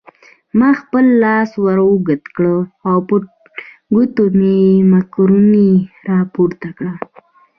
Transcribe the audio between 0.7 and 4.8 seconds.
خپل لاس ور اوږد کړ او په ګوتو مې